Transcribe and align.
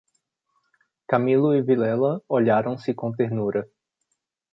Camilo 1.07 1.53
e 1.53 1.61
Vilela 1.61 2.19
olharam-se 2.27 2.91
com 2.95 3.11
ternura. 3.15 3.69